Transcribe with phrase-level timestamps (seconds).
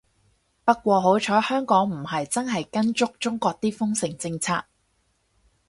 [0.65, 4.63] 不過好彩香港唔係真係跟足中國啲封城政策